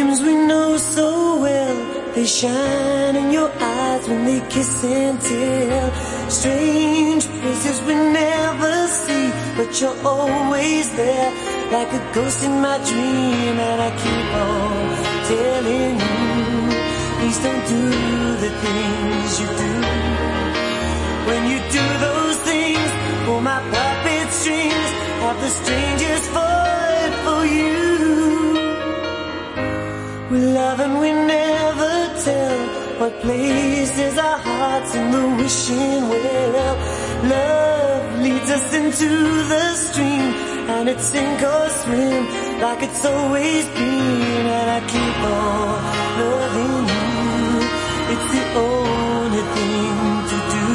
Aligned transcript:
victims 0.00 0.20
we 0.20 0.34
know 0.34 0.76
so 0.76 1.40
well 1.40 2.14
They 2.14 2.26
shine 2.26 3.16
in 3.16 3.30
your 3.30 3.50
eyes 3.60 4.08
when 4.08 4.24
they 4.24 4.40
kiss 4.48 4.84
and 4.84 5.20
tell. 5.20 5.90
Strange 6.30 7.24
places 7.40 7.82
we 7.86 7.94
never 7.94 8.74
see 8.88 9.30
But 9.56 9.80
you're 9.80 10.00
always 10.04 10.90
there. 10.96 11.30
Like 11.72 11.92
a 11.92 12.02
ghost 12.14 12.44
in 12.44 12.60
my 12.60 12.78
dream 12.88 13.54
And 13.68 13.80
I 13.88 13.90
keep 14.04 14.30
on 14.48 14.86
telling 15.32 15.94
you. 16.04 16.18
Please 17.18 17.38
don't 17.46 17.64
do 17.74 17.84
the 18.44 18.50
things 18.64 19.30
you 19.40 19.48
do. 19.64 19.74
When 21.28 21.42
you 21.50 21.58
do 21.78 21.84
those 22.06 22.36
things 22.50 22.90
Pull 23.26 23.40
my 23.40 23.60
puppet 23.72 24.28
strings 24.32 24.90
Have 25.24 25.38
the 25.44 25.50
strangest 25.60 26.26
void 26.36 27.12
for 27.24 27.44
you. 27.44 27.89
We 30.30 30.38
love 30.38 30.78
and 30.78 31.00
we 31.00 31.10
never 31.10 31.94
tell 32.22 32.58
what 33.00 33.20
places 33.20 34.16
our 34.16 34.38
hearts 34.38 34.94
in 34.94 35.10
the 35.10 35.26
wishing 35.42 36.08
well. 36.08 36.76
Love 37.24 38.20
leads 38.20 38.48
us 38.48 38.72
into 38.72 39.08
the 39.52 39.74
stream 39.74 40.30
and 40.70 40.88
it 40.88 41.00
sink 41.00 41.42
or 41.42 41.68
swim 41.82 42.22
like 42.60 42.80
it's 42.80 43.04
always 43.04 43.64
been. 43.74 44.46
And 44.58 44.70
I 44.78 44.80
keep 44.94 45.18
on 45.36 45.78
loving 46.22 46.86
you. 46.94 47.10
It's 48.12 48.28
the 48.36 48.44
only 48.68 49.42
thing 49.56 49.96
to 50.30 50.38
do. 50.54 50.66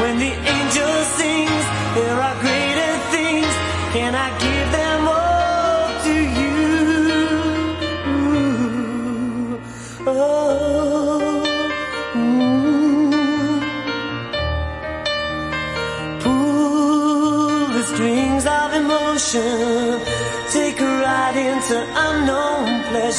When 0.00 0.14
the 0.24 0.32
angel 0.56 0.94
sings, 1.18 1.64
there 1.96 2.18
are 2.26 2.40
great 2.40 2.57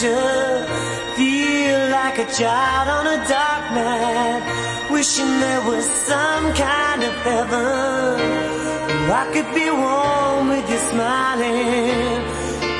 danger. 0.01 0.65
Feel 1.15 1.89
like 1.89 2.17
a 2.19 2.25
child 2.31 2.87
on 2.89 3.07
a 3.07 3.27
dark 3.27 3.71
night, 3.73 4.87
wishing 4.91 5.39
there 5.39 5.61
was 5.61 5.85
some 5.85 6.53
kind 6.53 7.03
of 7.03 7.13
heaven. 7.23 8.49
I 9.11 9.25
could 9.33 9.53
be 9.53 9.69
warm 9.69 10.49
with 10.49 10.69
you 10.69 10.79
smiling. 10.91 12.21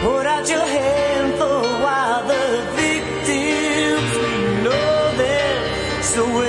put 0.03 0.25
out 0.25 0.47
your 0.49 0.67
hand 0.77 1.33
for 1.35 1.43
a 1.43 1.83
while. 1.83 2.27
The 2.27 2.45
victims, 2.75 4.11
we 4.23 4.63
know 4.63 5.17
them 5.17 6.03
so 6.03 6.25
well. 6.25 6.48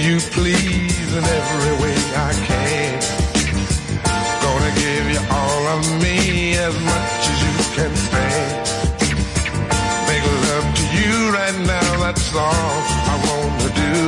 You 0.00 0.20
please 0.20 1.10
in 1.16 1.24
every 1.24 1.74
way 1.82 1.96
I 2.14 2.32
can. 2.46 3.00
Gonna 4.42 4.72
give 4.78 5.06
you 5.10 5.22
all 5.30 5.64
of 5.74 5.82
me 6.02 6.56
as 6.56 6.74
much 6.90 7.20
as 7.32 7.38
you 7.46 7.54
can 7.74 7.92
stand. 7.96 8.54
Make 10.06 10.24
love 10.48 10.66
to 10.78 10.84
you 10.98 11.32
right 11.32 11.58
now, 11.66 11.90
that's 12.04 12.32
all 12.34 12.74
I 13.12 13.16
wanna 13.26 13.70
do. 13.86 13.98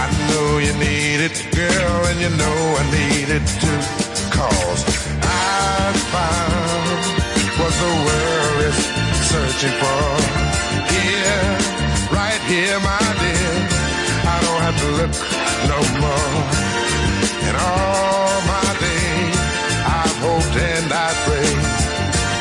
I 0.00 0.04
know 0.28 0.58
you 0.58 0.74
need 0.74 1.20
it, 1.28 1.36
girl, 1.54 2.00
and 2.10 2.20
you 2.20 2.30
know 2.36 2.58
I 2.80 2.84
need 2.98 3.28
it 3.38 3.46
too. 3.62 3.80
Cause 4.36 4.82
I 5.22 5.92
found 6.12 7.00
what 7.58 7.72
the 7.84 7.92
world 8.06 8.58
is 8.68 8.78
searching 9.32 9.76
for. 9.80 10.04
Here, 10.92 11.46
right 12.12 12.40
here, 12.52 12.78
my 12.80 13.09
look 15.00 15.16
no 15.72 15.80
more. 16.02 16.36
And 17.48 17.56
all 17.56 18.36
my 18.52 18.68
days, 18.84 19.36
I've 19.80 20.18
hoped 20.20 20.56
and 20.56 20.88
I 20.92 21.08
prayed 21.24 21.62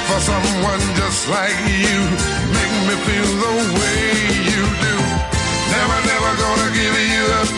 for 0.08 0.20
someone 0.28 0.82
just 1.00 1.22
like 1.32 1.60
you. 1.84 2.00
Make 2.52 2.74
me 2.88 2.96
feel 3.08 3.32
the 3.46 3.54
way 3.80 4.04
you 4.52 4.64
do. 4.84 4.96
Never, 5.72 5.98
never 6.12 6.32
gonna 6.44 6.70
give 6.76 6.96
you 7.14 7.24
up. 7.40 7.50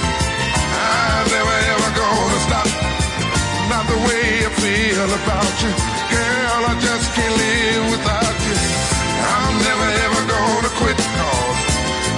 I'm 0.86 1.26
never 1.34 1.58
ever 1.74 1.90
gonna 1.98 2.40
stop. 2.48 2.70
Not 3.74 3.86
the 3.90 4.00
way 4.06 4.26
I 4.46 4.52
feel 4.62 5.10
about 5.22 5.56
you. 5.64 5.72
Girl, 6.14 6.62
I 6.72 6.74
just 6.88 7.08
can't 7.16 7.36
live 7.42 7.84
without 7.94 8.38
you. 8.46 8.58
I'm 9.34 9.56
never 9.66 9.88
ever 10.06 10.22
gonna 10.36 10.72
quit 10.80 11.00
cause 11.18 11.60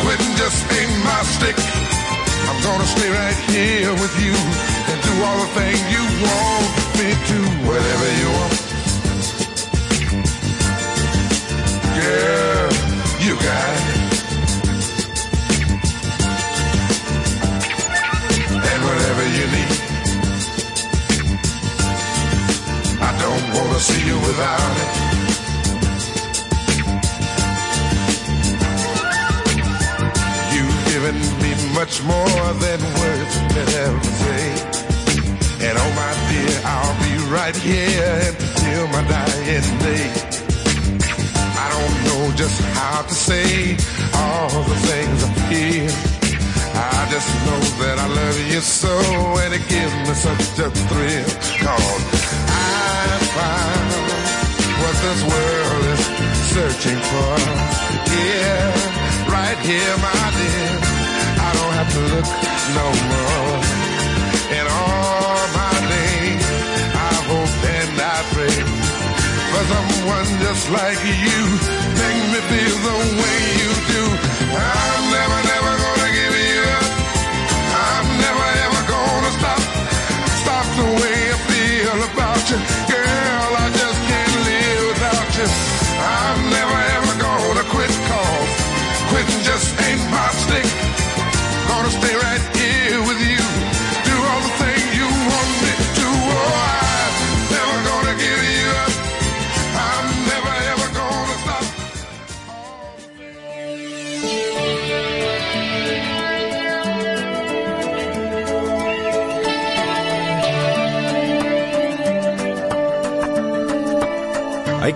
quitting 0.04 0.36
just 0.36 0.60
ain't 0.74 0.96
my 1.08 1.22
stick. 1.36 1.83
Gonna 2.64 2.86
stay 2.86 3.10
right 3.10 3.36
here 3.52 3.92
with 3.92 4.16
you 4.24 4.32
and 4.32 5.02
do 5.04 5.24
all 5.26 5.38
the 5.38 5.48
things 5.60 5.82
you 5.92 6.04
want 6.24 6.66
me 6.98 7.12
to, 7.30 7.38
whatever 7.68 8.08
you 8.22 8.30
want. 8.38 8.54
Girl, 12.00 12.72
you 13.20 13.34
got 13.36 13.74
it. 13.84 14.00
And 18.72 18.80
whatever 18.88 19.24
you 19.38 19.46
need. 19.56 19.74
I 23.02 23.12
don't 23.20 23.46
wanna 23.56 23.80
see 23.80 24.02
you 24.08 24.16
without 24.16 24.78
it. 24.78 25.03
Much 31.84 32.02
more 32.04 32.54
than 32.64 32.80
words 33.02 33.34
can 33.52 33.68
ever 33.84 34.04
say. 34.24 34.48
And 35.68 35.76
oh 35.84 35.92
my 36.00 36.14
dear, 36.30 36.56
I'll 36.64 36.98
be 37.04 37.14
right 37.28 37.56
here 37.58 38.20
until 38.32 38.88
my 38.88 39.04
dying 39.12 39.68
day. 39.84 40.08
I 41.64 41.68
don't 41.76 41.96
know 42.08 42.24
just 42.38 42.62
how 42.80 43.02
to 43.02 43.14
say 43.14 43.76
all 44.16 44.64
the 44.72 44.80
things 44.88 45.18
I 45.28 45.32
feel. 45.50 45.92
I 46.96 47.02
just 47.12 47.30
know 47.46 47.62
that 47.84 47.98
I 48.00 48.08
love 48.08 48.38
you 48.48 48.62
so 48.62 48.96
and 49.44 49.54
it 49.54 49.68
gives 49.68 49.96
me 50.08 50.14
such 50.28 50.60
a 50.64 50.70
thrill. 50.88 51.32
Cause 51.64 52.02
I 52.48 53.20
found 53.36 53.90
what 54.80 54.96
this 55.04 55.22
world 55.32 55.86
is 55.96 56.04
searching 56.56 57.02
for. 57.12 57.34
Yeah, 58.24 59.36
right 59.36 59.60
here, 59.68 59.98
my 59.98 60.32
dear. 60.40 60.63
Don't 61.84 61.92
to 61.92 62.16
look 62.16 62.26
no 62.80 62.88
more. 63.12 63.60
In 64.58 64.66
all 64.72 65.44
my 65.52 65.76
days, 65.92 66.46
I 66.96 67.14
hope 67.28 67.56
and 67.76 68.00
I 68.00 68.20
pray 68.32 68.58
for 69.52 69.64
someone 69.74 70.28
just 70.40 70.66
like 70.72 71.02
you. 71.04 71.42
Make 72.00 72.24
me 72.32 72.40
feel 72.52 72.76
the 72.88 72.98
way 73.20 73.40
you 73.60 73.72
do. 73.92 74.04
I'm 74.56 75.13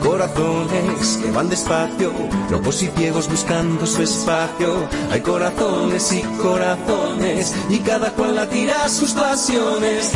Corazones 0.00 1.18
que 1.22 1.30
van 1.30 1.48
despacio, 1.48 2.12
locos 2.50 2.82
y 2.82 2.86
ciegos 2.88 3.28
buscando 3.28 3.86
su 3.86 4.02
espacio. 4.02 4.88
Hay 5.10 5.20
corazones 5.20 6.12
y 6.12 6.22
corazones, 6.42 7.54
y 7.68 7.78
cada 7.78 8.10
cual 8.12 8.36
la 8.36 8.48
tira 8.48 8.84
a 8.84 8.88
sus 8.88 9.12
pasiones. 9.12 10.12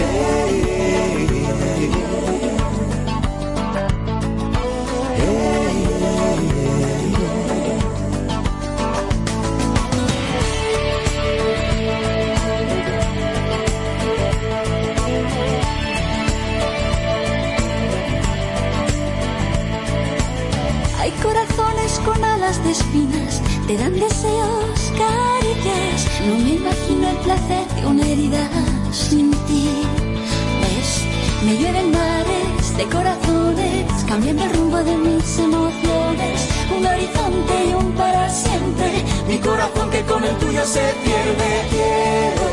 Me 31.44 31.56
llueven 31.58 31.90
mares 31.90 32.76
de 32.78 32.84
corazones, 32.86 34.04
cambiando 34.08 34.44
el 34.44 34.52
rumbo 34.54 34.78
de 34.78 34.96
mis 34.96 35.38
emociones. 35.38 36.48
Un 36.74 36.86
horizonte 36.86 37.54
y 37.68 37.74
un 37.74 37.92
para 37.92 38.30
siempre. 38.30 39.04
Mi 39.28 39.38
corazón 39.38 39.90
que 39.90 40.00
con 40.04 40.24
el 40.24 40.34
tuyo 40.36 40.64
se 40.64 40.80
pierde. 41.04 41.50
Quiero, 41.68 42.46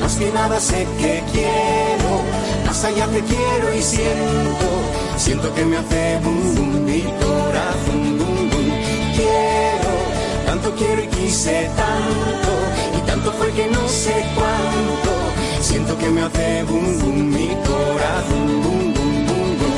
más 0.00 0.14
que 0.14 0.30
nada 0.30 0.60
sé 0.60 0.86
que 0.96 1.24
quiero. 1.32 2.10
Más 2.66 2.84
allá 2.84 3.06
te 3.08 3.20
quiero 3.22 3.74
y 3.74 3.82
siento. 3.82 4.68
Siento 5.16 5.52
que 5.52 5.64
me 5.64 5.78
hace 5.78 6.20
boom 6.22 6.54
boom 6.54 6.84
mi 6.84 7.02
corazón 7.02 8.18
boom 8.18 8.50
boom. 8.50 8.70
Quiero, 9.16 9.92
tanto 10.46 10.72
quiero 10.76 11.02
y 11.02 11.08
quise 11.08 11.68
tanto. 11.74 12.52
Y 12.96 13.06
tanto 13.08 13.32
fue 13.32 13.50
que 13.50 13.66
no 13.66 13.88
sé 13.88 14.14
cuánto. 14.36 15.35
Siento 15.76 15.98
que 15.98 16.08
me 16.08 16.22
hace 16.22 16.64
boom 16.64 16.98
boom 17.00 17.28
mi 17.34 17.48
corazón 17.48 18.62
boom 18.62 18.94
boom 18.94 19.26
boom 19.26 19.58
boom. 19.58 19.74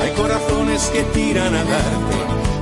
Hay 0.00 0.10
corazones 0.12 0.90
que 0.90 1.02
tiran 1.12 1.54
a 1.54 1.64
darte 1.64 2.31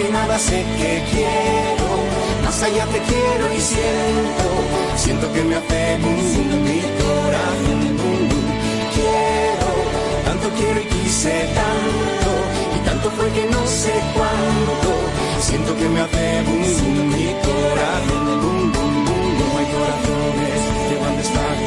Que 0.00 0.08
nada 0.08 0.38
sé 0.38 0.64
que 0.78 1.02
quiero, 1.10 1.88
más 2.42 2.62
allá 2.62 2.86
te 2.86 3.00
quiero 3.00 3.52
y 3.52 3.60
siento, 3.60 4.46
siento 4.96 5.32
que 5.32 5.42
me 5.42 5.56
hace 5.56 5.98
boom 6.00 6.62
mi 6.64 6.80
corazón. 7.02 7.80
Quiero, 8.94 9.70
tanto 10.24 10.48
quiero 10.58 10.80
y 10.80 10.84
quise 10.84 11.34
tanto, 11.60 12.30
y 12.76 12.78
tanto 12.88 13.10
fue 13.10 13.28
que 13.36 13.44
no 13.54 13.66
sé 13.66 13.94
cuánto, 14.14 14.90
siento 15.40 15.76
que 15.76 15.88
me 15.88 16.00
hace 16.00 16.42
boom 16.46 16.62
boom 16.62 17.08
mi 17.14 17.26
corazón 17.46 18.24
boom 18.42 18.72
boom 18.72 19.04
boom 19.04 19.38
boom. 19.38 19.58
Hay 19.58 19.66
corazones 19.74 20.79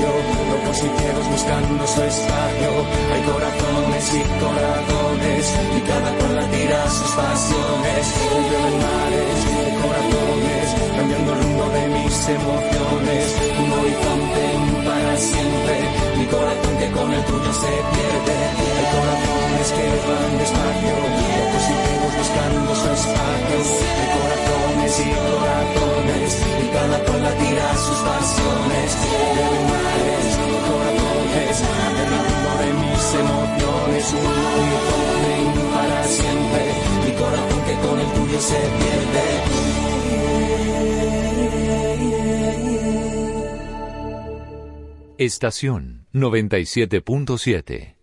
despacio, 0.04 0.52
locos 0.52 0.78
y 0.78 0.90
ciegos 1.00 1.28
buscando 1.30 1.88
su 1.88 2.02
espacio. 2.02 2.70
Hay 3.14 3.22
corazones 3.24 4.06
y 4.14 4.22
corazones, 4.44 5.44
y 5.78 5.82
cada 5.82 6.10
cual 6.18 6.36
la 6.36 6.46
tira 6.52 6.84
a 6.84 6.90
sus 6.90 7.12
pasiones. 7.12 8.04
Llueven 8.34 8.76
mares 8.84 9.40
de 9.64 9.72
corazones, 9.82 10.66
cambiando 10.96 11.34
el 11.34 11.40
rumbo 11.44 11.66
de 11.70 11.84
mis 11.88 12.16
emociones. 12.30 13.26
Un 13.64 13.70
horizonte 13.80 14.44
para 14.84 15.18
siempre, 15.18 15.76
mi 16.18 16.26
corazón 16.28 16.74
que 16.80 16.90
con 16.92 17.12
el 17.14 17.24
tuyo 17.24 17.54
se 17.54 17.74
pierde. 17.94 18.38
Hay 18.76 18.88
corazones 18.96 19.68
que 19.76 19.86
van 20.08 20.32
despacio, 20.38 20.94
locos 21.34 21.64
y 21.64 21.76
ciegos 21.84 22.14
buscando 22.20 22.70
su 22.76 22.88
espacio. 22.98 23.58
Hay 24.00 24.10
corazones 24.20 24.94
y 25.00 25.10
corazones, 25.24 26.30
y 26.64 26.68
cada 26.74 26.98
cual 27.06 27.24
la 27.24 27.34
tira 27.40 27.72
a 27.72 27.78
sus 27.78 28.00
pasiones. 28.04 29.93
De 32.60 32.70
mis 32.74 33.06
emociones. 33.24 34.06
Un 34.14 35.54
para 35.74 36.04
siempre, 36.04 36.64
mi 37.06 37.12
corazón 37.22 37.62
que 37.66 37.76
con 37.88 37.98
el 38.00 38.08
tuyo 38.14 38.40
se 38.40 38.60
pierde. 38.80 39.26
Estación 45.18 46.08
97.7. 46.14 48.03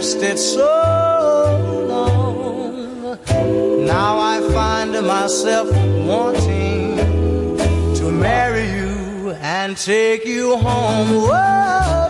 lasted 0.00 0.38
so 0.38 0.64
long. 1.86 3.18
Now 3.84 4.18
I 4.18 4.40
find 4.50 4.92
myself 5.06 5.68
wanting 6.06 6.96
to 7.96 8.10
marry 8.10 8.64
you 8.78 9.32
and 9.42 9.76
take 9.76 10.24
you 10.24 10.56
home. 10.56 11.28
Whoa. 11.28 12.09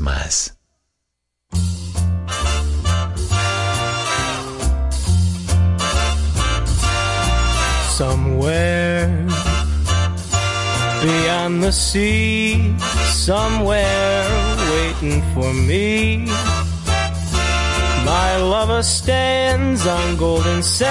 más. 0.00 0.56
Somewhere 7.96 9.08
beyond 11.02 11.62
the 11.62 11.72
sea, 11.72 12.74
somewhere 13.12 14.26
waiting 14.72 15.22
for 15.34 15.52
me. 15.52 16.26
My 18.04 18.36
lover 18.38 18.82
stands 18.82 19.86
on 19.86 20.16
golden 20.16 20.62
sands 20.62 20.90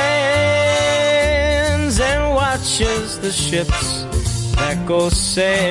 and 1.99 2.35
watches 2.35 3.19
the 3.19 3.31
ships 3.31 4.05
that 4.55 4.85
go 4.85 5.09
sailing 5.09 5.68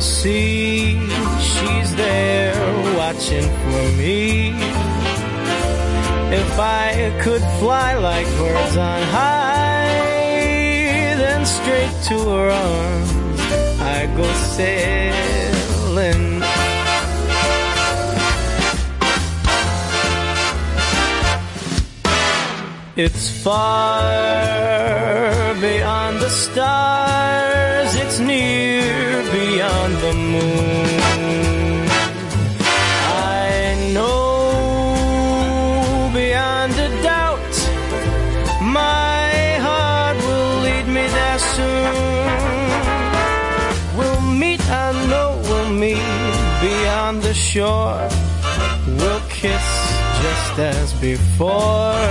See. 0.00 0.98
She's 1.40 1.94
there 1.94 2.96
watching 2.96 3.42
for 3.42 3.84
me. 3.98 4.54
If 6.32 6.58
I 6.58 7.12
could 7.20 7.42
fly 7.60 7.98
like 7.98 8.26
birds 8.38 8.76
on 8.78 9.02
high, 9.02 9.90
then 11.22 11.44
straight 11.44 11.92
to 12.08 12.18
her 12.30 12.50
arms 12.50 13.40
I 13.80 14.06
go 14.16 14.32
sailing. 14.56 16.42
It's 22.96 23.30
far 23.42 24.00
beyond 25.60 26.20
the 26.20 26.30
stars, 26.30 27.94
it's 27.96 28.18
near 28.18 28.59
beyond 29.60 29.94
the 30.06 30.14
moon. 30.14 31.84
I 33.42 33.48
know 33.92 34.40
beyond 36.14 36.72
a 36.86 36.90
doubt 37.02 37.54
my 38.62 39.58
heart 39.66 40.16
will 40.26 40.54
lead 40.66 40.86
me 40.96 41.04
there 41.18 41.40
soon. 41.54 41.94
We'll 43.98 44.24
meet, 44.42 44.62
I 44.84 44.92
know 45.10 45.28
we'll 45.48 45.74
meet 45.84 46.32
beyond 46.66 47.16
the 47.20 47.34
shore. 47.34 48.08
We'll 48.98 49.24
kiss 49.28 49.68
just 50.24 50.54
as 50.58 50.88
before. 51.08 52.08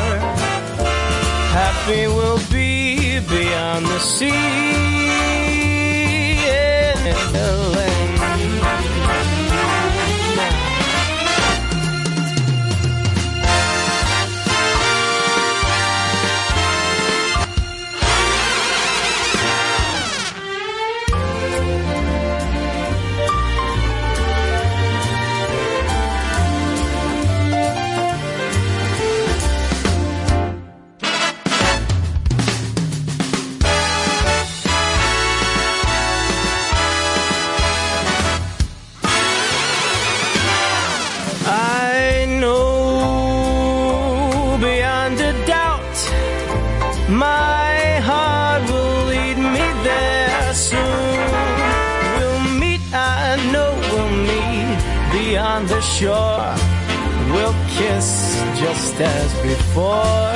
Happy 1.59 2.01
we'll 2.15 2.43
be 2.51 3.19
beyond 3.27 3.87
the 3.87 3.99
sea 3.99 4.98
in 7.09 7.33
the. 7.33 8.08
Shore. 55.99 56.55
We'll 57.33 57.57
kiss 57.75 58.09
just 58.55 58.95
as 59.01 59.29
before. 59.43 60.31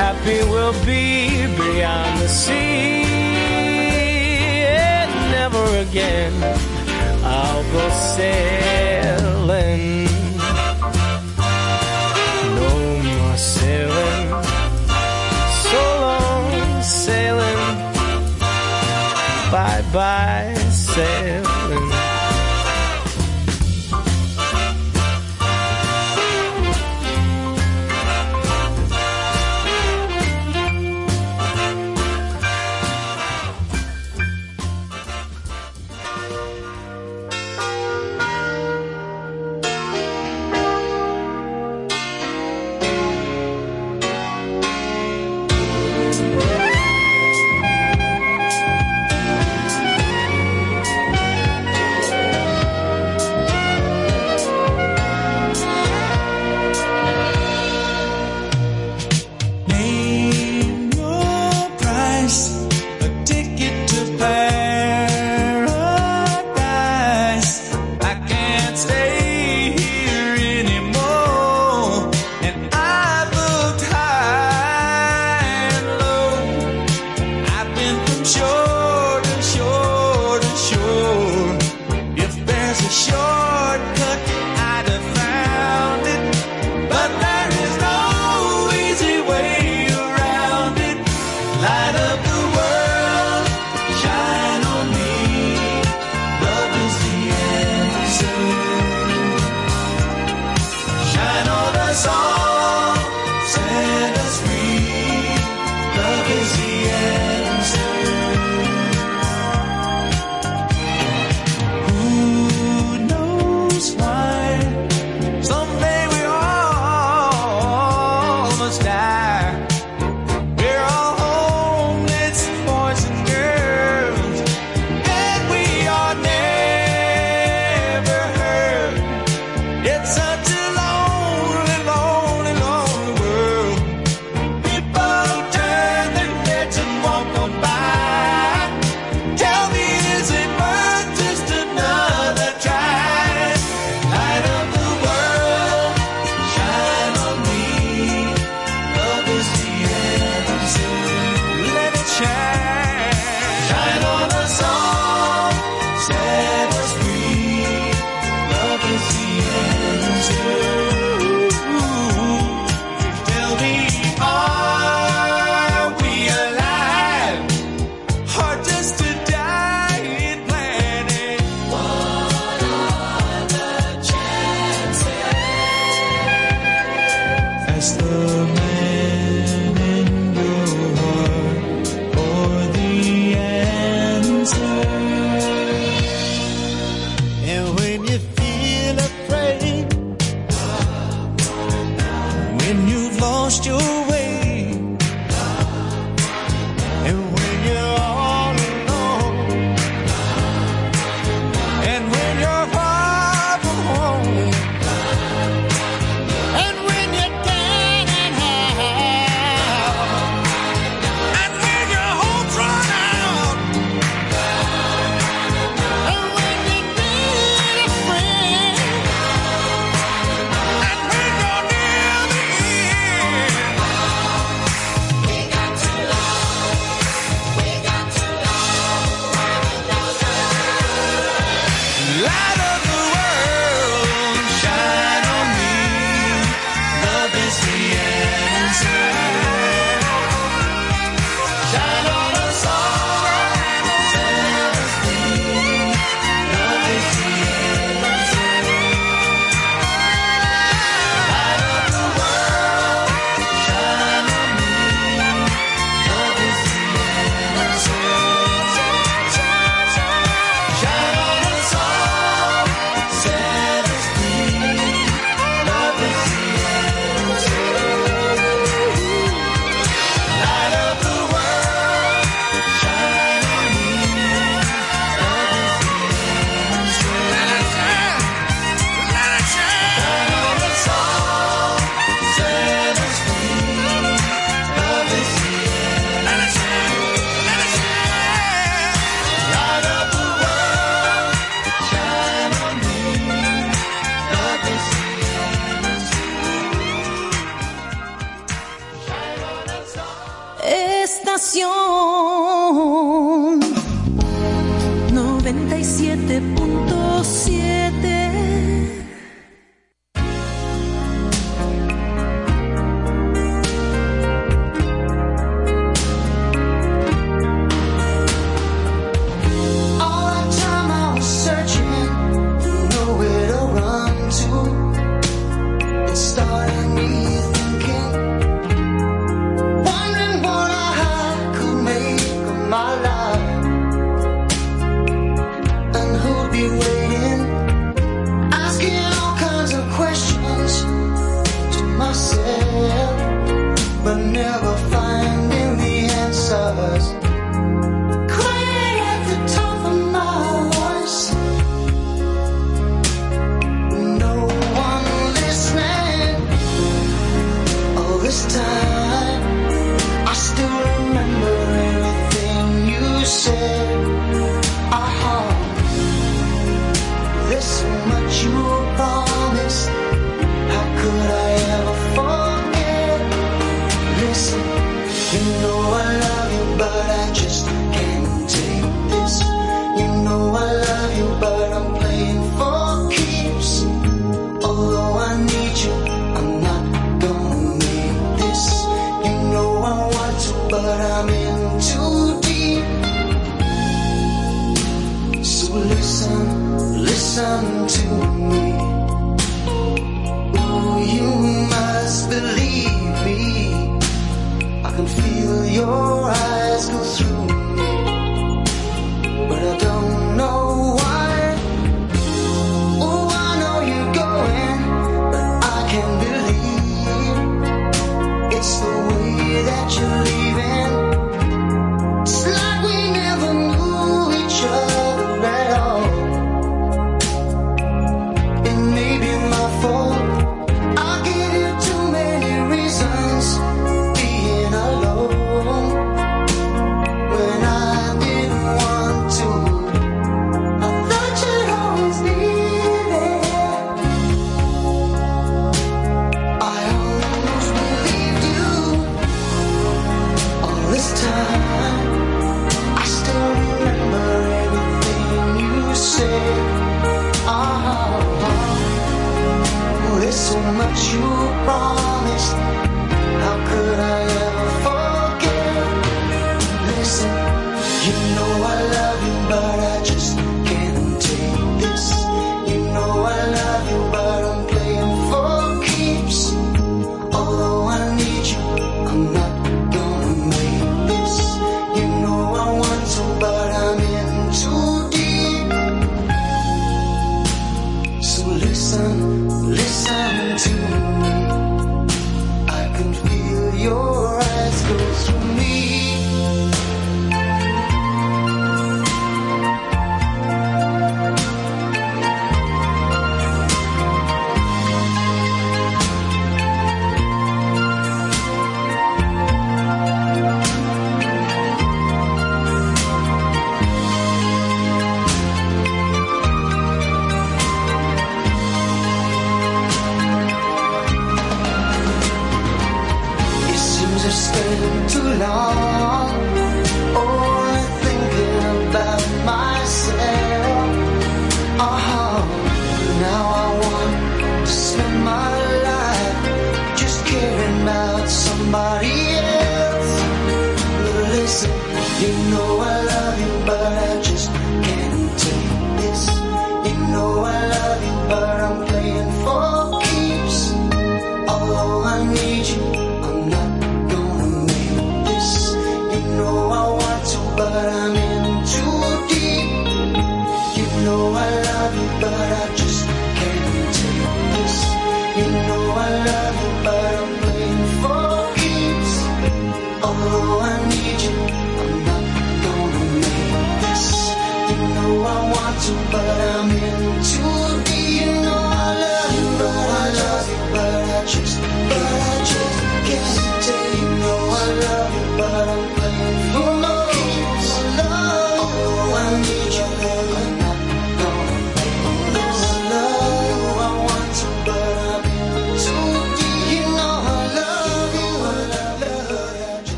Happy 0.00 0.38
we'll 0.52 0.78
be 0.84 1.46
beyond 1.56 2.20
the 2.20 2.28
sea. 2.28 3.04
And 4.68 5.10
never 5.36 5.64
again 5.86 6.34
I'll 7.24 7.64
go 7.76 7.84
sailing. 8.16 10.04
No 12.60 12.70
more 13.08 13.38
sailing. 13.54 14.28
So 15.64 15.82
long 16.04 16.82
sailing. 16.82 17.62
Bye 19.50 19.82
bye 19.94 20.54
sailing. 20.70 21.41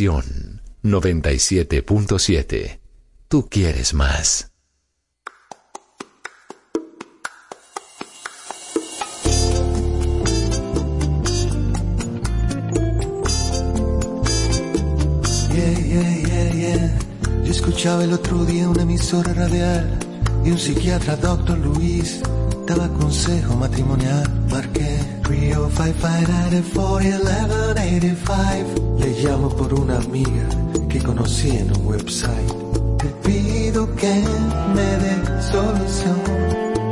Pasión 0.00 0.62
97.7. 0.82 2.80
Tú 3.28 3.46
quieres 3.50 3.92
más. 3.92 4.50
escuchaba 17.44 18.04
el 18.04 18.14
otro 18.14 18.46
día 18.46 18.70
una 18.70 18.84
emisora 18.84 19.34
radial 19.34 19.98
y 20.46 20.50
un 20.50 20.58
psiquiatra, 20.58 21.16
doctor 21.16 21.58
Luis, 21.58 22.22
daba 22.66 22.88
consejo 22.88 23.54
matrimonial. 23.54 24.46
Marqué 24.48 24.98
305 25.24 27.69
Five 27.98 28.66
le 29.00 29.20
llamo 29.20 29.48
por 29.48 29.74
una 29.74 29.96
amiga 29.96 30.48
que 30.88 31.02
conocí 31.02 31.50
en 31.50 31.76
un 31.76 31.86
website. 31.88 32.52
Te 32.98 33.08
pido 33.28 33.92
que 33.96 34.14
me 34.76 34.96
dé 35.02 35.42
solución, 35.42 36.20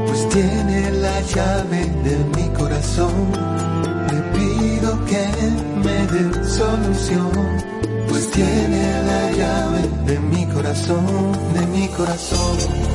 pues 0.09 0.29
tiene 0.29 0.91
la 0.91 1.21
llave 1.21 1.87
de 2.03 2.17
mi 2.35 2.49
corazón. 2.49 3.13
Te 4.09 4.17
pido 4.37 5.05
que 5.05 5.25
me 5.85 6.07
dé 6.09 6.45
solución, 6.45 7.31
pues 8.09 8.29
tiene 8.33 9.03
la 9.05 9.31
llave 9.37 9.89
de 10.05 10.19
mi 10.19 10.47
corazón, 10.47 11.07
de 11.55 11.67
mi 11.69 11.87
corazón. 11.91 12.88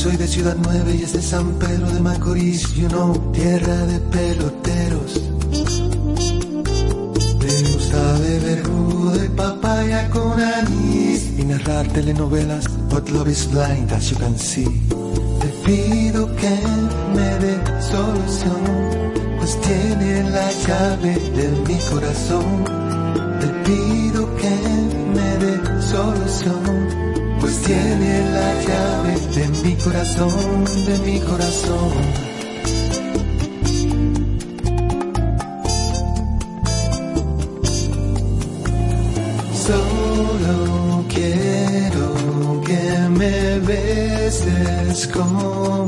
Soy 0.00 0.16
de 0.16 0.26
Ciudad 0.26 0.56
Nueva 0.56 0.90
y 0.92 1.02
es 1.02 1.12
de 1.12 1.20
San 1.20 1.58
Pedro 1.58 1.90
de 1.90 2.00
Macorís, 2.00 2.72
you 2.72 2.88
know, 2.88 3.12
tierra 3.32 3.84
de 3.84 4.00
peloteros. 4.00 5.20
Me 7.38 7.70
gusta 7.70 8.18
beber 8.20 8.62
jugo 8.64 9.10
de 9.10 9.28
papaya 9.28 10.08
con 10.08 10.40
anís 10.40 11.38
y 11.38 11.44
narrar 11.44 11.86
telenovelas, 11.88 12.64
but 12.88 13.10
love 13.10 13.28
is 13.28 13.46
blind 13.50 13.92
as 13.92 14.08
you 14.08 14.16
can 14.16 14.38
see. 14.38 14.64
Te 15.38 15.48
pido 15.66 16.34
que 16.34 16.58
me 17.14 17.38
dé 17.44 17.60
solución, 17.82 19.36
pues 19.36 19.60
tiene 19.60 20.30
la 20.30 20.50
llave 20.66 21.12
de 21.36 21.48
mi 21.68 21.78
corazón. 21.90 22.64
Te 23.38 23.48
pido 23.68 24.34
que 24.36 24.56
me 25.12 25.36
dé 25.44 25.82
solución 25.82 27.19
Jesús 27.50 27.66
tiene 27.66 28.30
la 28.30 28.62
llave 28.62 29.14
de 29.34 29.48
mi 29.64 29.74
corazón, 29.76 30.64
de 30.86 30.98
mi 31.04 31.20
corazón. 31.20 31.90
Solo 39.66 41.04
quiero 41.08 42.60
que 42.66 43.08
me 43.18 43.58
beses 43.60 45.06
con 45.08 45.79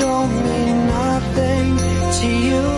don't 0.00 0.32
mean 0.44 0.86
nothing 0.86 1.76
to 2.18 2.28
you. 2.28 2.69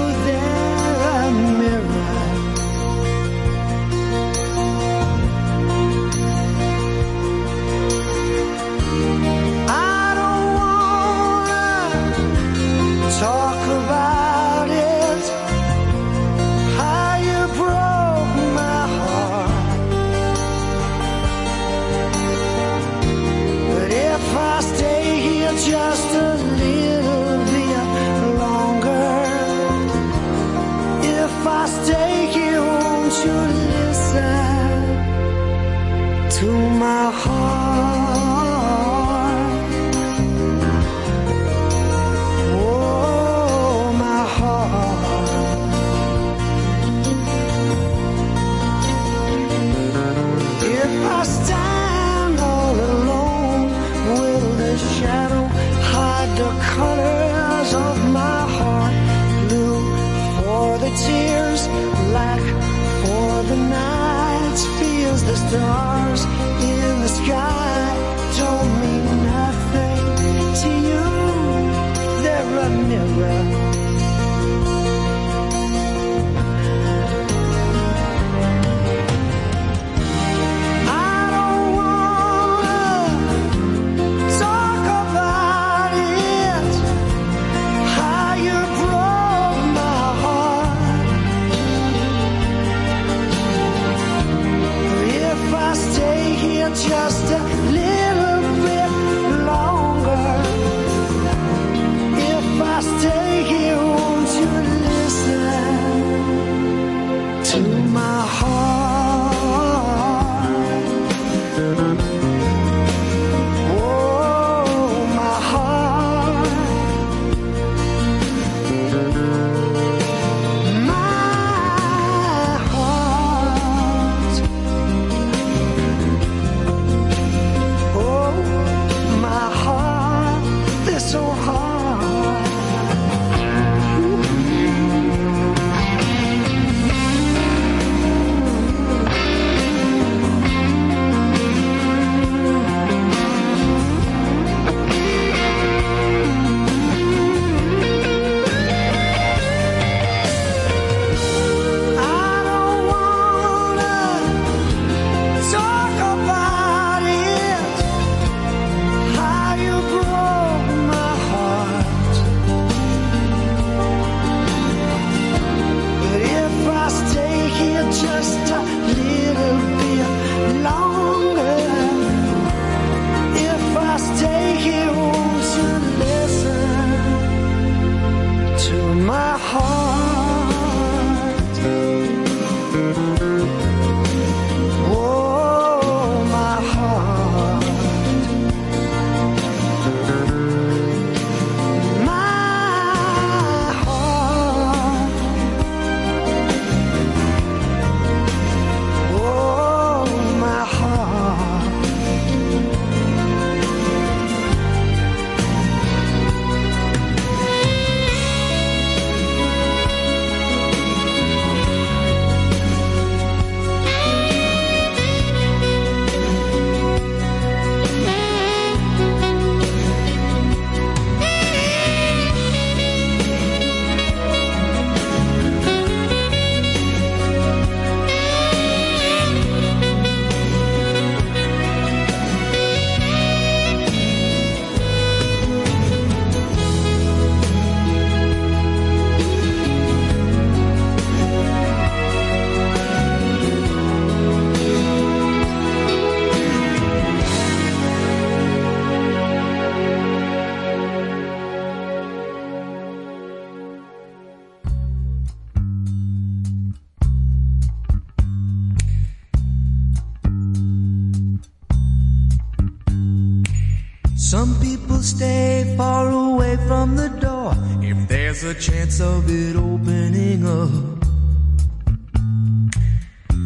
a 268.53 268.61
chance 268.61 269.01
of 269.01 269.25
it 269.31 269.57
opening 269.57 270.45
up. 270.47 270.99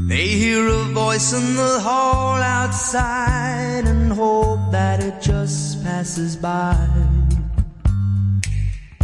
They 0.08 0.26
hear 0.42 0.66
a 0.66 0.84
voice 1.02 1.32
in 1.32 1.54
the 1.54 1.78
hall 1.80 2.34
outside 2.42 3.84
and 3.86 4.12
hope 4.12 4.72
that 4.72 5.04
it 5.04 5.20
just 5.20 5.84
passes 5.84 6.34
by. 6.34 6.76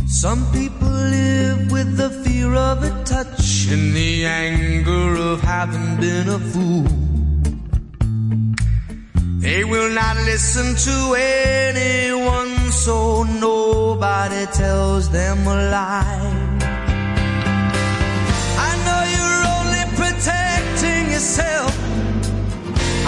Some 0.06 0.42
people 0.50 0.88
live 0.88 1.70
with 1.70 1.96
the 1.96 2.10
fear 2.24 2.52
of 2.52 2.82
a 2.82 2.92
touch 3.04 3.68
and 3.70 3.94
the 3.94 4.24
anger 4.26 5.14
of 5.30 5.40
having 5.40 6.00
been 6.00 6.28
a 6.28 6.40
fool. 6.50 6.88
They 9.38 9.62
will 9.62 9.90
not 9.90 10.16
listen 10.16 10.74
to 10.88 10.96
anyone 11.14 12.51
so 12.84 13.22
nobody 13.22 14.44
tells 14.46 15.08
them 15.08 15.46
a 15.46 15.56
lie. 15.70 16.34
I 18.68 18.70
know 18.86 19.00
you're 19.14 19.42
only 19.56 19.84
protecting 20.00 21.04
yourself. 21.14 21.72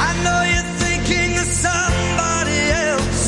I 0.08 0.10
know 0.24 0.40
you're 0.52 0.70
thinking 0.84 1.30
of 1.42 1.48
somebody 1.66 2.60
else, 2.86 3.24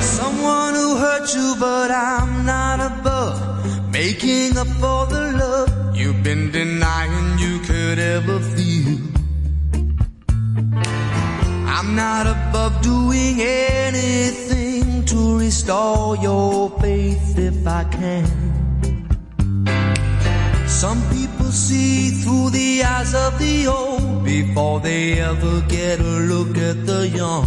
someone 0.00 0.72
who 0.72 0.96
hurt 0.96 1.34
you, 1.34 1.54
but 1.60 1.90
I'm 1.90 2.46
not 2.46 2.78
above 2.90 3.36
making 3.92 4.56
up 4.56 4.70
for 4.80 5.04
the 5.14 5.22
love 5.42 5.94
you've 5.94 6.22
been 6.22 6.50
denying 6.50 7.38
you 7.38 7.58
could 7.68 7.98
ever 7.98 8.40
feel. 8.40 8.98
I'm 11.76 11.94
not 11.94 12.26
above 12.26 12.80
doing 12.80 13.36
anything 13.38 14.51
to 15.52 15.58
restore 15.58 16.16
your 16.16 16.70
faith 16.80 17.38
if 17.38 17.66
I 17.66 17.84
can. 17.84 18.24
Some 20.66 21.00
people 21.10 21.50
see 21.50 22.10
through 22.10 22.50
the 22.50 22.82
eyes 22.82 23.14
of 23.14 23.38
the 23.38 23.66
old 23.66 24.24
before 24.24 24.80
they 24.80 25.20
ever 25.20 25.60
get 25.68 26.00
a 26.00 26.14
look 26.32 26.56
at 26.56 26.86
the 26.86 27.08
young. 27.08 27.46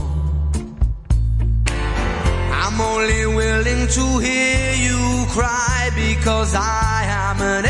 I'm 2.52 2.80
only 2.80 3.26
willing 3.26 3.88
to 3.88 4.19
hear 4.19 4.73
you 4.76 5.26
cry 5.30 5.90
because 5.95 6.53
I 6.56 7.06
am 7.07 7.41
an 7.41 7.65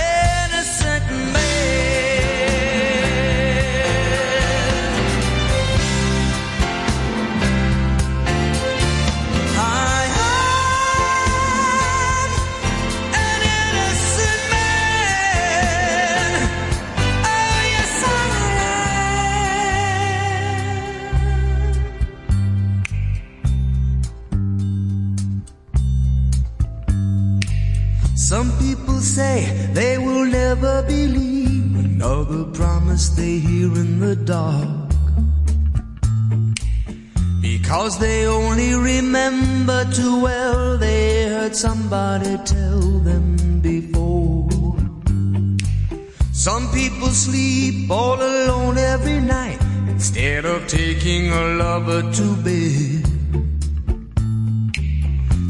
say 29.16 29.70
they 29.72 29.98
will 29.98 30.26
never 30.26 30.84
believe 30.84 31.74
another 31.86 32.44
promise 32.60 33.08
they 33.20 33.40
hear 33.40 33.72
in 33.84 33.92
the 34.06 34.16
dark. 34.16 34.90
Because 37.42 37.98
they 37.98 38.26
only 38.26 38.74
remember 38.74 39.80
too 40.00 40.16
well 40.22 40.78
they 40.78 41.30
heard 41.30 41.56
somebody 41.56 42.36
tell 42.44 42.82
them 43.10 43.26
before. 43.62 44.76
Some 46.34 46.66
people 46.74 47.08
sleep 47.08 47.90
all 47.90 48.20
alone 48.22 48.78
every 48.78 49.22
night 49.22 49.62
instead 49.88 50.44
of 50.44 50.68
taking 50.68 51.32
a 51.32 51.44
lover 51.64 52.02
to 52.18 52.26
bed. 52.44 53.15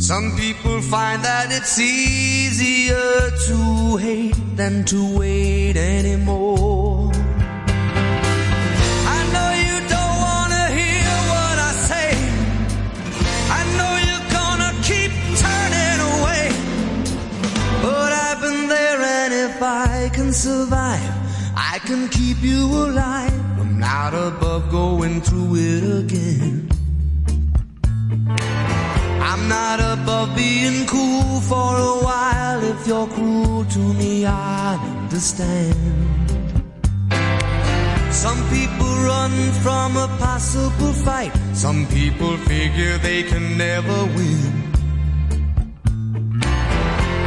Some 0.05 0.37
people 0.37 0.81
find 0.83 1.23
that 1.23 1.47
it's 1.49 1.79
easier 1.79 3.31
to 3.47 3.97
hate 3.97 4.37
than 4.55 4.85
to 4.85 5.17
wait 5.17 5.77
anymore. 5.77 7.09
I 9.17 9.19
know 9.33 9.49
you 9.65 9.77
don't 9.89 10.17
wanna 10.27 10.65
hear 10.77 11.09
what 11.33 11.57
I 11.57 11.71
say. 11.89 12.09
I 13.49 13.61
know 13.77 13.93
you're 14.05 14.29
gonna 14.29 14.71
keep 14.85 15.09
turning 15.41 15.99
away. 16.13 16.45
But 17.81 18.11
I've 18.13 18.41
been 18.41 18.67
there 18.67 19.01
and 19.01 19.33
if 19.33 19.59
I 19.59 20.11
can 20.13 20.31
survive, 20.31 21.09
I 21.57 21.79
can 21.79 22.09
keep 22.09 22.43
you 22.43 22.61
alive. 22.67 23.33
I'm 23.59 23.79
not 23.79 24.13
above 24.13 24.69
going 24.69 25.21
through 25.21 25.55
it 25.55 25.83
again. 26.03 26.74
I'm 29.37 29.49
not 29.49 29.81
above 29.81 30.33
being 30.33 30.85
cool 30.87 31.41
for 31.41 31.75
a 31.75 31.95
while. 32.05 32.63
If 32.63 32.87
you're 32.87 33.05
cruel 33.05 33.65
to 33.65 33.79
me, 33.95 34.25
I 34.25 34.75
understand. 35.03 35.75
Some 38.13 38.39
people 38.49 38.91
run 39.11 39.33
from 39.65 39.97
a 39.97 40.07
possible 40.19 40.93
fight. 40.93 41.33
Some 41.53 41.85
people 41.87 42.37
figure 42.37 42.97
they 42.99 43.23
can 43.23 43.57
never 43.57 44.05
win. 44.15 44.71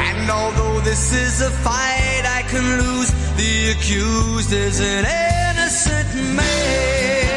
And 0.08 0.30
although 0.30 0.80
this 0.80 1.12
is 1.12 1.42
a 1.42 1.50
fight 1.50 2.24
I 2.24 2.42
can 2.48 2.64
lose, 2.82 3.10
the 3.36 3.72
accused 3.72 4.52
is 4.54 4.80
an 4.80 5.04
innocent 5.04 6.36
man. 6.38 7.27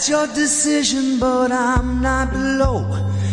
That's 0.00 0.08
your 0.08 0.28
decision, 0.28 1.18
but 1.20 1.52
I'm 1.52 2.00
not 2.00 2.32
below 2.32 2.88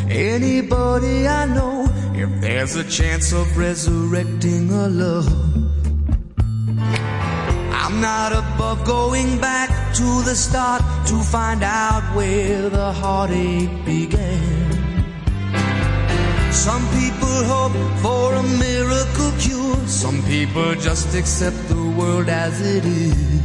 anybody 0.09 1.25
I 1.25 1.45
know. 1.45 1.87
If 2.13 2.41
there's 2.41 2.75
a 2.75 2.83
chance 2.83 3.31
of 3.31 3.57
resurrecting 3.57 4.69
a 4.69 4.89
love, 4.89 5.29
I'm 7.71 8.01
not 8.01 8.33
above 8.33 8.83
going 8.83 9.39
back 9.39 9.69
to 9.95 10.21
the 10.23 10.35
start 10.35 10.81
to 11.07 11.15
find 11.23 11.63
out 11.63 12.03
where 12.13 12.69
the 12.69 12.91
heartache 12.91 13.85
began. 13.85 14.71
Some 16.51 16.85
people 16.99 17.37
hope 17.47 17.77
for 18.01 18.33
a 18.33 18.43
miracle 18.43 19.31
cure. 19.39 19.87
Some 19.87 20.21
people 20.23 20.75
just 20.75 21.15
accept 21.15 21.69
the 21.69 21.81
world 21.97 22.27
as 22.27 22.59
it 22.59 22.83
is. 22.83 23.36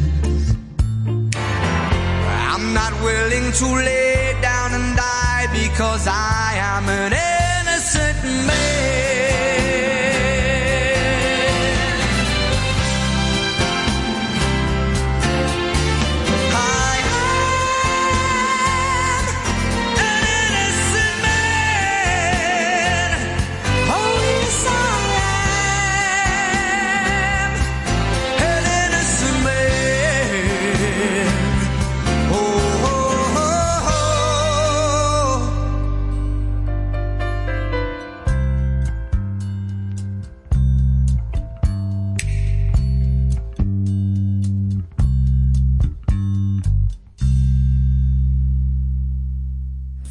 Willing 3.03 3.53
to 3.53 3.67
lay 3.67 4.35
down 4.41 4.73
and 4.75 4.97
die 4.97 5.47
because 5.53 6.07
I 6.07 6.55
am 6.55 6.89
an 6.89 7.13
innocent 7.13 8.47
man. 8.47 9.42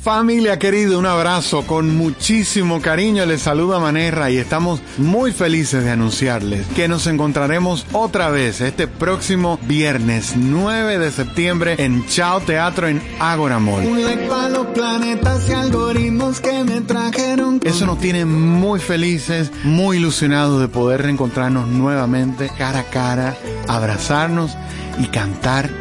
Familia 0.02 0.57
querida, 0.57 0.98
un 0.98 1.06
abrazo 1.06 1.61
con 1.68 1.95
muchísimo 1.95 2.82
cariño. 2.82 3.23
Les 3.28 3.44
saluda 3.44 3.78
Manerra 3.78 4.32
y 4.32 4.38
estamos 4.38 4.82
muy 4.98 5.32
felices 5.32 5.84
de 5.84 5.91
anunciarles 5.91 6.65
que 6.76 6.88
nos 6.88 7.06
encontraremos 7.06 7.86
otra 7.91 8.32
vez 8.32 8.61
este 8.61 8.88
próximo 8.88 9.60
viernes 9.68 10.34
9 10.36 10.98
de 10.98 11.11
septiembre 11.11 11.76
en 11.78 12.03
Chao 12.07 12.40
Teatro 12.40 12.88
en 12.88 12.99
Agora 13.19 13.60
Mall. 13.60 13.86
Un 13.86 14.03
like 14.03 14.26
para 14.28 14.49
los 14.49 14.65
planetas 14.68 15.48
y 15.48 15.53
algoritmos 15.53 16.40
que 16.41 16.64
me 16.64 16.82
trajeron. 16.82 17.60
Eso 17.64 17.86
nos 17.86 17.99
tiene 17.99 18.26
muy 18.26 18.80
felices, 18.80 19.52
muy 19.64 19.98
ilusionados 19.98 20.61
de 20.61 20.68
poder 20.68 21.03
reencontrarnos 21.03 21.68
nuevamente 21.68 22.49
cara 22.57 22.80
a 22.80 22.84
cara, 22.86 23.38
abrazarnos 23.68 24.57
y 24.98 25.06
cantar 25.10 25.80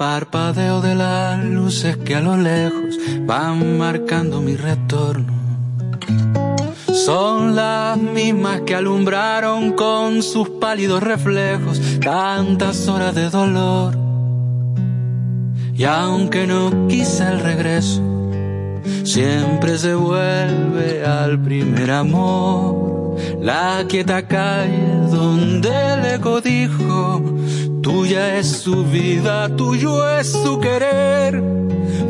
parpadeo 0.00 0.80
de 0.80 0.94
las 0.94 1.44
luces 1.44 1.98
que 1.98 2.14
a 2.14 2.22
lo 2.22 2.34
lejos 2.34 2.98
van 3.26 3.76
marcando 3.76 4.40
mi 4.40 4.56
retorno. 4.56 5.34
Son 7.04 7.54
las 7.54 7.98
mismas 7.98 8.62
que 8.62 8.74
alumbraron 8.74 9.72
con 9.72 10.22
sus 10.22 10.48
pálidos 10.58 11.02
reflejos 11.02 11.78
tantas 12.00 12.88
horas 12.88 13.14
de 13.14 13.28
dolor. 13.28 13.98
Y 15.74 15.84
aunque 15.84 16.46
no 16.46 16.88
quise 16.88 17.28
el 17.28 17.40
regreso, 17.40 18.00
siempre 19.04 19.76
se 19.76 19.92
vuelve 19.92 21.04
al 21.04 21.38
primer 21.42 21.90
amor. 21.90 23.16
La 23.42 23.84
quieta 23.86 24.26
calle 24.26 25.10
donde 25.10 25.68
el 25.68 26.06
eco 26.06 26.40
dijo, 26.40 27.39
tuya 27.82 28.38
es 28.38 28.46
su 28.48 28.84
vida, 28.84 29.54
tuyo 29.56 30.08
es 30.18 30.28
su 30.28 30.58
querer. 30.58 31.42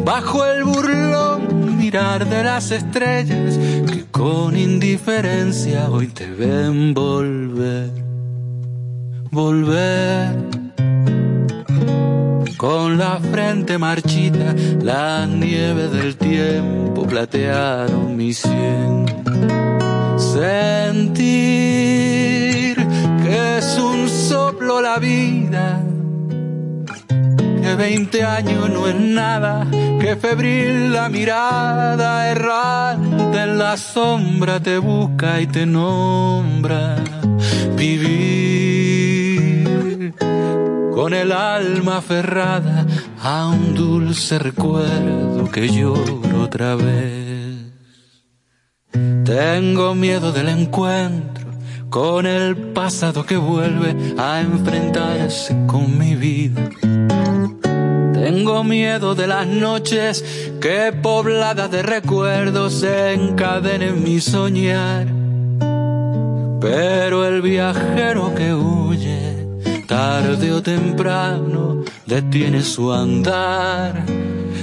Bajo 0.04 0.44
el 0.44 0.64
burlón 0.64 1.76
mirar 1.76 2.28
de 2.28 2.42
las 2.44 2.70
estrellas 2.70 3.58
que 3.86 4.04
con 4.10 4.56
indiferencia 4.56 5.90
hoy 5.90 6.08
te 6.08 6.30
ven 6.30 6.94
volver, 6.94 7.90
volver. 9.30 10.36
Con 12.56 12.98
la 12.98 13.18
frente 13.18 13.78
marchita, 13.78 14.54
la 14.82 15.26
nieve 15.26 15.88
del 15.88 16.16
tiempo 16.16 17.06
platearon 17.06 18.16
mi 18.16 18.34
sien. 18.34 19.06
La 24.90 24.98
vida, 24.98 25.82
que 27.62 27.74
veinte 27.76 28.24
años 28.24 28.68
no 28.70 28.88
es 28.88 28.96
nada, 28.96 29.68
que 30.00 30.16
febril 30.16 30.92
la 30.92 31.08
mirada 31.08 32.28
errante 32.28 33.40
en 33.40 33.58
la 33.58 33.76
sombra 33.76 34.58
te 34.58 34.78
busca 34.78 35.40
y 35.40 35.46
te 35.46 35.64
nombra. 35.64 36.96
Vivir 37.76 38.02
con 40.92 41.14
el 41.14 41.30
alma 41.30 41.98
aferrada 41.98 42.84
a 43.22 43.46
un 43.46 43.76
dulce 43.76 44.40
recuerdo 44.40 45.48
que 45.52 45.68
lloro 45.68 46.42
otra 46.42 46.74
vez. 46.74 47.60
Tengo 49.24 49.94
miedo 49.94 50.32
del 50.32 50.48
encuentro 50.48 51.39
con 51.90 52.24
el 52.24 52.56
pasado 52.56 53.26
que 53.26 53.36
vuelve 53.36 54.14
a 54.16 54.40
enfrentarse 54.40 55.56
con 55.66 55.98
mi 55.98 56.14
vida. 56.14 56.70
Tengo 58.14 58.62
miedo 58.62 59.16
de 59.16 59.26
las 59.26 59.46
noches 59.46 60.24
que 60.60 60.92
pobladas 60.92 61.70
de 61.70 61.82
recuerdos 61.82 62.84
encadenen 62.84 64.04
mi 64.04 64.20
soñar. 64.20 65.08
Pero 66.60 67.26
el 67.26 67.42
viajero 67.42 68.34
que 68.34 68.54
huye, 68.54 69.39
tarde 69.90 70.52
o 70.52 70.62
temprano, 70.62 71.82
detiene 72.06 72.62
su 72.62 72.92
andar. 72.92 74.04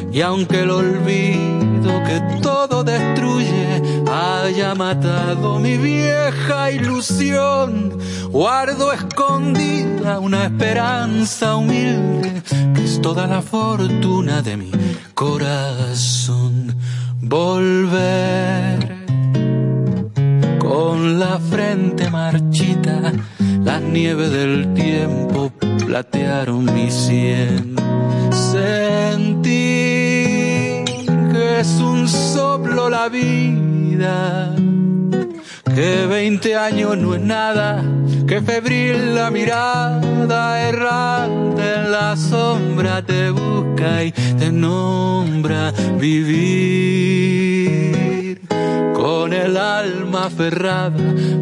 Y 0.09 0.21
aunque 0.21 0.61
el 0.61 0.71
olvido 0.71 1.91
que 2.05 2.39
todo 2.41 2.81
destruye 2.85 3.81
haya 4.09 4.73
matado 4.73 5.59
mi 5.59 5.75
vieja 5.75 6.71
ilusión, 6.71 7.99
guardo 8.29 8.93
escondida 8.93 10.19
una 10.19 10.45
esperanza 10.45 11.57
humilde 11.57 12.41
que 12.73 12.85
es 12.85 13.01
toda 13.01 13.27
la 13.27 13.41
fortuna 13.41 14.41
de 14.41 14.55
mi 14.55 14.71
corazón. 15.13 16.73
Volver 17.19 18.95
con 20.59 21.19
la 21.19 21.37
frente 21.37 22.09
marchita, 22.09 23.11
las 23.67 23.81
nieves 23.81 24.31
del 24.31 24.73
tiempo 24.73 25.51
platearon 25.85 26.73
mi 26.73 26.89
sien. 26.89 27.75
Sentir 28.31 29.65
que 31.31 31.59
es 31.59 31.71
un 31.81 32.07
soplo 32.07 32.89
la 32.89 33.09
vida, 33.09 34.55
que 35.73 36.05
veinte 36.07 36.55
años 36.55 36.97
no 36.97 37.15
es 37.15 37.21
nada, 37.21 37.83
que 38.27 38.41
febril 38.41 39.15
la 39.15 39.31
mirada 39.31 40.67
errante 40.67 41.75
en 41.75 41.91
la 41.91 42.15
sombra 42.15 43.01
te 43.01 43.31
busca 43.31 44.03
y 44.03 44.11
te 44.11 44.51
nombra 44.51 45.71
vivir 45.99 47.57
con 48.93 49.33
el 49.33 49.57
alma 49.57 50.25
aferrada 50.25 50.95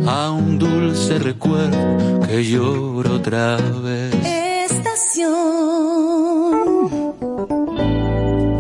a 0.08 0.32
un 0.32 0.58
dulce 0.60 1.20
recuerdo 1.20 2.22
que 2.28 2.44
lloro 2.44 3.16
otra 3.16 3.58
vez. 3.58 4.14
Estación 4.66 5.32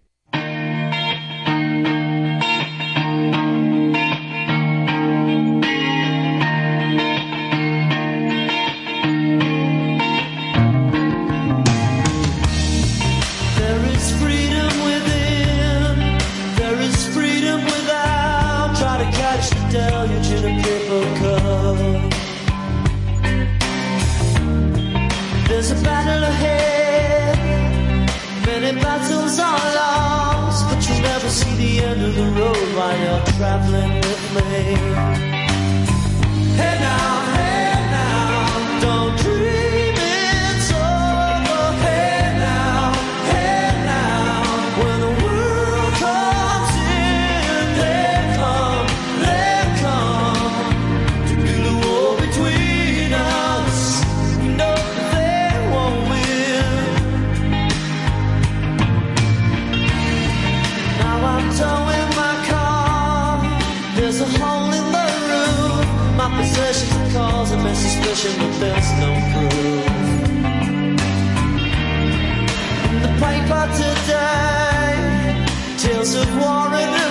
Today, 73.67 75.45
tales 75.77 76.15
of 76.15 76.27
war 76.37 76.73
and 76.73 77.10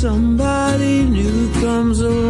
Somebody 0.00 1.04
new 1.04 1.52
comes 1.60 2.00
along. 2.00 2.29